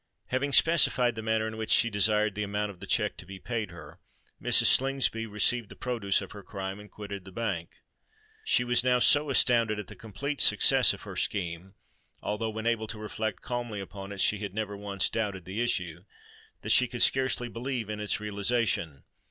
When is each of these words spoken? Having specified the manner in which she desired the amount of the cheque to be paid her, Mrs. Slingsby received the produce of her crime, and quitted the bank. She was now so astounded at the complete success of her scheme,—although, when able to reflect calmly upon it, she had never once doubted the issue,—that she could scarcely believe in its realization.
Having 0.29 0.53
specified 0.53 1.13
the 1.13 1.21
manner 1.21 1.47
in 1.47 1.57
which 1.57 1.69
she 1.69 1.91
desired 1.91 2.33
the 2.33 2.41
amount 2.41 2.71
of 2.71 2.79
the 2.79 2.87
cheque 2.87 3.17
to 3.17 3.25
be 3.27 3.37
paid 3.37 3.69
her, 3.69 3.99
Mrs. 4.41 4.65
Slingsby 4.65 5.27
received 5.27 5.69
the 5.69 5.75
produce 5.75 6.21
of 6.23 6.31
her 6.31 6.41
crime, 6.41 6.79
and 6.79 6.89
quitted 6.89 7.23
the 7.23 7.31
bank. 7.31 7.81
She 8.43 8.63
was 8.63 8.83
now 8.83 8.97
so 8.97 9.29
astounded 9.29 9.77
at 9.77 9.85
the 9.85 9.95
complete 9.95 10.41
success 10.41 10.91
of 10.95 11.03
her 11.03 11.15
scheme,—although, 11.15 12.49
when 12.49 12.65
able 12.65 12.87
to 12.87 12.97
reflect 12.97 13.43
calmly 13.43 13.79
upon 13.79 14.11
it, 14.11 14.21
she 14.21 14.39
had 14.39 14.55
never 14.55 14.75
once 14.75 15.07
doubted 15.07 15.45
the 15.45 15.61
issue,—that 15.61 16.71
she 16.71 16.87
could 16.87 17.03
scarcely 17.03 17.47
believe 17.47 17.87
in 17.87 17.99
its 17.99 18.19
realization. 18.19 19.03